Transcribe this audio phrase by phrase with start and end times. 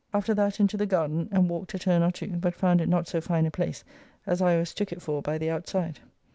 [0.15, 3.07] After that into the garden, and walked a turn or two, but found it not
[3.07, 3.83] so fine a place
[4.25, 5.99] as I always took it for by the outside.